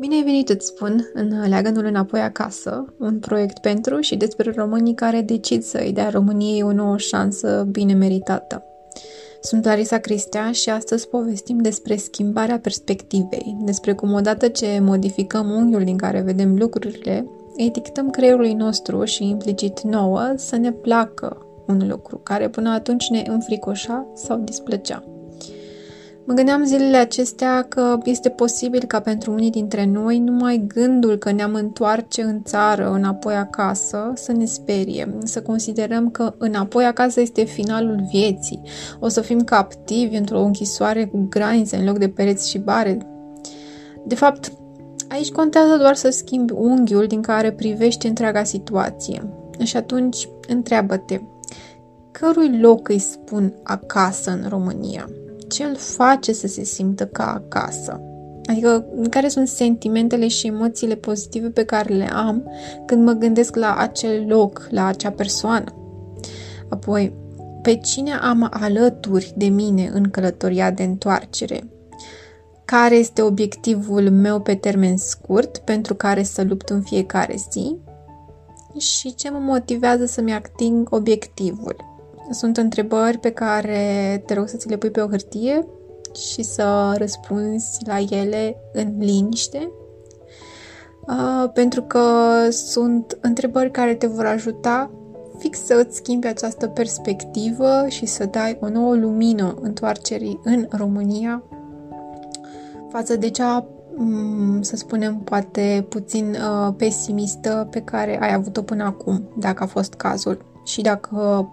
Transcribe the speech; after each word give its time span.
Bine 0.00 0.14
ai 0.14 0.22
venit, 0.22 0.48
îți 0.48 0.66
spun, 0.66 1.10
în 1.14 1.48
Leagănul 1.48 1.84
înapoi 1.84 2.20
acasă, 2.20 2.94
un 2.98 3.18
proiect 3.18 3.58
pentru 3.58 4.00
și 4.00 4.16
despre 4.16 4.52
românii 4.56 4.94
care 4.94 5.20
decid 5.20 5.62
să 5.62 5.78
îi 5.78 5.92
dea 5.92 6.08
României 6.08 6.62
o 6.62 6.72
nouă 6.72 6.96
șansă 6.96 7.66
bine 7.70 7.94
meritată. 7.94 8.64
Sunt 9.40 9.64
Larisa 9.64 9.98
Cristea 9.98 10.52
și 10.52 10.70
astăzi 10.70 11.08
povestim 11.08 11.58
despre 11.58 11.96
schimbarea 11.96 12.58
perspectivei, 12.58 13.56
despre 13.64 13.92
cum 13.94 14.12
odată 14.12 14.48
ce 14.48 14.78
modificăm 14.82 15.50
unghiul 15.50 15.84
din 15.84 15.96
care 15.96 16.20
vedem 16.20 16.56
lucrurile, 16.58 17.26
îi 17.56 17.70
dictăm 17.70 18.10
creierului 18.10 18.52
nostru 18.52 19.04
și 19.04 19.28
implicit 19.28 19.80
nouă 19.80 20.32
să 20.36 20.56
ne 20.56 20.72
placă 20.72 21.46
un 21.66 21.88
lucru 21.88 22.18
care 22.18 22.48
până 22.48 22.70
atunci 22.70 23.08
ne 23.08 23.24
înfricoșa 23.28 24.06
sau 24.14 24.38
displăcea. 24.38 25.19
Mă 26.24 26.34
gândeam 26.34 26.64
zilele 26.64 26.96
acestea 26.96 27.62
că 27.62 27.98
este 28.04 28.28
posibil 28.28 28.84
ca 28.84 29.00
pentru 29.00 29.32
unii 29.32 29.50
dintre 29.50 29.84
noi 29.84 30.18
numai 30.18 30.64
gândul 30.66 31.16
că 31.16 31.30
ne-am 31.30 31.54
întoarce 31.54 32.22
în 32.22 32.42
țară, 32.42 32.90
înapoi 32.90 33.34
acasă, 33.34 34.12
să 34.14 34.32
ne 34.32 34.44
sperie, 34.44 35.16
să 35.24 35.42
considerăm 35.42 36.10
că 36.10 36.34
înapoi 36.38 36.84
acasă 36.84 37.20
este 37.20 37.44
finalul 37.44 38.04
vieții, 38.10 38.60
o 38.98 39.08
să 39.08 39.20
fim 39.20 39.40
captivi 39.40 40.16
într-o 40.16 40.40
închisoare 40.40 41.06
cu 41.06 41.26
granițe 41.28 41.76
în 41.76 41.84
loc 41.84 41.98
de 41.98 42.08
pereți 42.08 42.50
și 42.50 42.58
bare. 42.58 42.98
De 44.04 44.14
fapt, 44.14 44.52
aici 45.08 45.30
contează 45.30 45.76
doar 45.76 45.94
să 45.94 46.10
schimbi 46.10 46.52
unghiul 46.52 47.06
din 47.06 47.22
care 47.22 47.52
privești 47.52 48.06
întreaga 48.06 48.44
situație. 48.44 49.22
Și 49.62 49.76
atunci, 49.76 50.28
întreabă-te, 50.48 51.20
cărui 52.10 52.58
loc 52.60 52.88
îi 52.88 52.98
spun 52.98 53.54
acasă 53.62 54.30
în 54.30 54.48
România? 54.48 55.08
Ce 55.50 55.64
îl 55.64 55.76
face 55.76 56.32
să 56.32 56.46
se 56.46 56.64
simtă 56.64 57.06
ca 57.06 57.32
acasă. 57.32 58.00
Adică, 58.44 58.84
care 59.10 59.28
sunt 59.28 59.48
sentimentele 59.48 60.28
și 60.28 60.46
emoțiile 60.46 60.94
pozitive 60.94 61.48
pe 61.48 61.64
care 61.64 61.94
le 61.94 62.12
am 62.12 62.50
când 62.86 63.04
mă 63.04 63.12
gândesc 63.12 63.56
la 63.56 63.76
acel 63.76 64.26
loc, 64.28 64.66
la 64.70 64.86
acea 64.86 65.10
persoană. 65.10 65.74
Apoi, 66.68 67.14
pe 67.62 67.76
cine 67.76 68.12
am 68.12 68.48
alături 68.50 69.32
de 69.36 69.46
mine 69.46 69.90
în 69.94 70.10
călătoria 70.10 70.70
de 70.70 70.82
întoarcere? 70.82 71.70
Care 72.64 72.94
este 72.94 73.22
obiectivul 73.22 74.10
meu 74.10 74.40
pe 74.40 74.54
termen 74.54 74.96
scurt 74.96 75.58
pentru 75.58 75.94
care 75.94 76.22
să 76.22 76.42
lupt 76.42 76.68
în 76.68 76.82
fiecare 76.82 77.34
zi? 77.50 77.76
Și 78.78 79.14
ce 79.14 79.30
mă 79.30 79.38
motivează 79.38 80.04
să-mi 80.04 80.32
ating 80.32 80.88
obiectivul? 80.90 81.89
Sunt 82.30 82.56
întrebări 82.56 83.18
pe 83.18 83.30
care 83.30 84.22
te 84.26 84.34
rog 84.34 84.48
să 84.48 84.56
ți 84.56 84.68
le 84.68 84.76
pui 84.76 84.90
pe 84.90 85.00
o 85.00 85.08
hârtie 85.08 85.66
și 86.14 86.42
să 86.42 86.94
răspunzi 86.96 87.78
la 87.86 87.98
ele 87.98 88.56
în 88.72 88.94
liniște, 88.98 89.70
uh, 91.06 91.50
pentru 91.54 91.82
că 91.82 92.00
sunt 92.50 93.18
întrebări 93.20 93.70
care 93.70 93.94
te 93.94 94.06
vor 94.06 94.26
ajuta 94.26 94.90
fix 95.38 95.64
să 95.64 95.84
îți 95.86 95.96
schimbi 95.96 96.26
această 96.26 96.66
perspectivă 96.66 97.84
și 97.88 98.06
să 98.06 98.24
dai 98.24 98.58
o 98.60 98.68
nouă 98.68 98.94
lumină 98.94 99.54
întoarcerii 99.60 100.40
în 100.44 100.66
România 100.70 101.42
față 102.90 103.16
de 103.16 103.30
cea, 103.30 103.66
mm, 103.96 104.62
să 104.62 104.76
spunem, 104.76 105.16
poate 105.16 105.86
puțin 105.88 106.30
uh, 106.30 106.74
pesimistă 106.76 107.68
pe 107.70 107.80
care 107.80 108.20
ai 108.20 108.34
avut-o 108.34 108.62
până 108.62 108.84
acum, 108.84 109.28
dacă 109.38 109.62
a 109.62 109.66
fost 109.66 109.94
cazul. 109.94 110.44
Și 110.64 110.80
dacă 110.82 111.48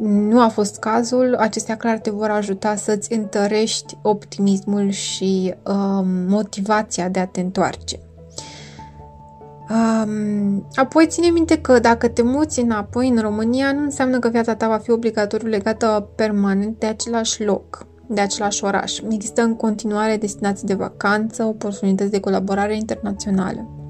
nu 0.00 0.40
a 0.40 0.48
fost 0.48 0.78
cazul, 0.78 1.34
acestea 1.34 1.76
clar 1.76 1.98
te 1.98 2.10
vor 2.10 2.30
ajuta 2.30 2.76
să-ți 2.76 3.12
întărești 3.12 3.96
optimismul 4.02 4.90
și 4.90 5.54
um, 5.66 6.08
motivația 6.08 7.08
de 7.08 7.18
a 7.18 7.26
te 7.26 7.40
întoarce. 7.40 7.98
Um, 9.70 10.68
apoi 10.74 11.06
ține 11.06 11.28
minte 11.28 11.60
că 11.60 11.78
dacă 11.78 12.08
te 12.08 12.22
muți 12.22 12.60
înapoi 12.60 13.08
în 13.08 13.18
România, 13.18 13.72
nu 13.72 13.82
înseamnă 13.82 14.18
că 14.18 14.28
viața 14.28 14.54
ta 14.54 14.68
va 14.68 14.78
fi 14.78 14.90
obligatoriu 14.90 15.48
legată 15.48 16.08
permanent 16.14 16.78
de 16.78 16.86
același 16.86 17.44
loc, 17.44 17.86
de 18.06 18.20
același 18.20 18.64
oraș. 18.64 18.98
Există 19.10 19.42
în 19.42 19.56
continuare 19.56 20.16
destinații 20.16 20.66
de 20.66 20.74
vacanță, 20.74 21.44
oportunități 21.44 22.10
de 22.10 22.20
colaborare 22.20 22.76
internațională. 22.76 23.83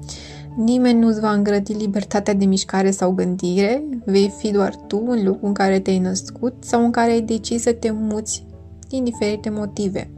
Nimeni 0.55 0.99
nu-ți 0.99 1.19
va 1.19 1.31
îngrădi 1.31 1.73
libertatea 1.73 2.33
de 2.33 2.45
mișcare 2.45 2.91
sau 2.91 3.11
gândire, 3.11 3.83
vei 4.05 4.33
fi 4.37 4.51
doar 4.51 4.75
tu 4.75 5.03
în 5.07 5.23
locul 5.23 5.47
în 5.47 5.53
care 5.53 5.79
te-ai 5.79 5.99
născut 5.99 6.53
sau 6.59 6.83
în 6.83 6.91
care 6.91 7.11
ai 7.11 7.21
decis 7.21 7.61
să 7.61 7.73
te 7.73 7.91
muți 7.91 8.45
din 8.89 9.03
diferite 9.03 9.49
motive. 9.49 10.09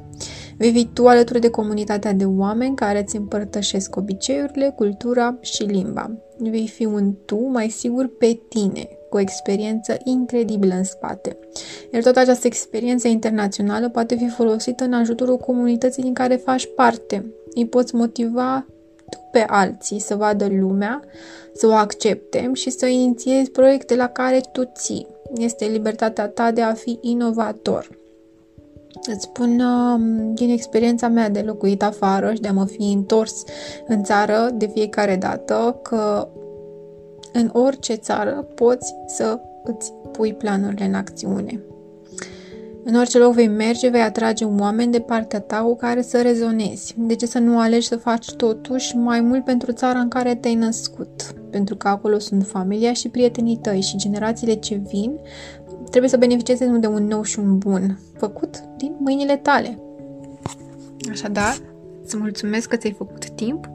Vei 0.58 0.72
fi 0.72 0.86
tu 0.94 1.08
alături 1.08 1.40
de 1.40 1.50
comunitatea 1.50 2.14
de 2.14 2.26
oameni 2.26 2.76
care 2.76 3.02
îți 3.02 3.16
împărtășesc 3.16 3.96
obiceiurile, 3.96 4.74
cultura 4.76 5.38
și 5.42 5.64
limba. 5.64 6.12
Vei 6.38 6.68
fi 6.68 6.86
un 6.86 7.14
tu 7.26 7.50
mai 7.50 7.70
sigur 7.70 8.18
pe 8.18 8.40
tine, 8.50 8.88
cu 9.10 9.18
o 9.18 9.20
experiență 9.20 9.98
incredibilă 10.04 10.74
în 10.74 10.84
spate. 10.84 11.38
Iar 11.94 12.02
toată 12.02 12.20
această 12.20 12.48
experiență 12.48 13.08
internațională 13.08 13.90
poate 13.90 14.16
fi 14.16 14.28
folosită 14.30 14.84
în 14.84 14.94
ajutorul 14.94 15.38
comunității 15.38 16.04
din 16.04 16.14
care 16.14 16.36
faci 16.36 16.68
parte. 16.76 17.26
Îi 17.56 17.68
poți 17.68 17.96
motiva 17.96 18.66
tu 19.10 19.18
pe 19.32 19.46
alții 19.48 20.00
să 20.00 20.16
vadă 20.16 20.48
lumea, 20.50 21.02
să 21.54 21.68
o 21.68 21.72
accepte 21.72 22.50
și 22.54 22.70
să 22.70 22.86
inițiezi 22.86 23.52
proiecte 23.52 23.96
la 23.96 24.08
care 24.08 24.42
tu 24.52 24.64
ții. 24.76 25.08
Este 25.36 25.66
libertatea 25.66 26.28
ta 26.28 26.52
de 26.52 26.62
a 26.62 26.74
fi 26.74 26.98
inovator. 27.02 27.90
Îți 29.08 29.24
spun 29.24 29.60
uh, 29.60 30.00
din 30.34 30.50
experiența 30.50 31.08
mea 31.08 31.30
de 31.30 31.42
locuit 31.42 31.84
afară 31.84 32.34
și 32.34 32.42
de 32.42 32.48
a 32.48 32.54
mă 32.54 32.66
fi 32.66 32.92
întors 32.92 33.44
în 33.88 34.04
țară 34.04 34.50
de 34.54 34.68
fiecare 34.68 35.16
dată 35.16 35.80
că 35.82 36.28
în 37.34 37.50
orice 37.54 37.94
țară 37.94 38.48
poți 38.56 38.94
să 39.08 39.40
îți 39.64 39.94
pui 40.12 40.34
planurile 40.34 40.86
în 40.86 40.94
acțiune. 40.94 41.62
În 42.90 42.96
orice 42.96 43.18
loc 43.18 43.34
vei 43.34 43.48
merge, 43.48 43.90
vei 43.90 44.02
atrage 44.02 44.46
un 44.46 44.60
oameni 44.60 44.92
de 44.92 45.00
partea 45.00 45.40
ta 45.40 45.58
cu 45.58 45.76
care 45.76 46.02
să 46.02 46.22
rezonezi. 46.22 46.94
De 46.98 47.16
ce 47.16 47.26
să 47.26 47.40
nu 47.40 47.60
alegi 47.60 47.88
să 47.88 47.98
faci 47.98 48.32
totuși 48.32 48.96
mai 48.96 49.22
mult 49.22 49.44
pentru 49.44 49.72
țara 49.72 50.00
în 50.00 50.08
care 50.08 50.36
te-ai 50.36 50.56
născut? 50.56 51.34
Pentru 51.50 51.76
că 51.76 51.88
acolo 51.88 52.20
sunt 52.20 52.46
familia 52.46 52.94
și 52.94 53.10
prietenii 53.10 53.58
tăi 53.58 53.82
și 53.82 53.98
generațiile 53.98 54.54
ce 54.54 54.82
vin 54.90 55.20
trebuie 55.90 56.10
să 56.10 56.18
beneficieze 56.18 56.66
nu 56.66 56.80
de 56.80 56.88
un 56.88 57.08
nou 57.08 57.24
și 57.24 57.40
un 57.40 57.58
bun, 57.58 58.00
făcut 58.18 58.64
din 58.78 58.96
mâinile 59.00 59.36
tale. 59.36 59.80
Așadar, 61.12 61.58
îți 62.04 62.18
mulțumesc 62.18 62.70
că 62.70 62.76
ți-ai 62.76 62.96
făcut 62.98 63.30
timp 63.30 63.70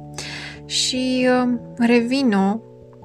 și 0.64 1.28
uh, 1.44 1.58
revino 1.76 2.60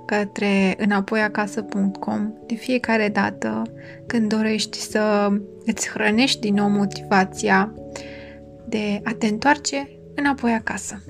către 0.08 0.76
înapoiacasă.com 0.78 2.34
de 2.46 2.56
fiecare 2.56 3.10
dată 3.10 3.62
când 4.06 4.30
dorești 4.30 4.78
să 4.78 5.30
îți 5.66 5.90
hrănești 5.90 6.40
din 6.40 6.54
nou 6.54 6.70
motivația 6.70 7.74
de 8.66 9.02
a 9.04 9.14
te 9.18 9.28
întoarce 9.28 9.90
înapoi 10.16 10.52
acasă. 10.52 11.04